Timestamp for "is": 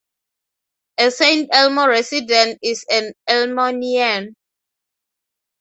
2.63-2.83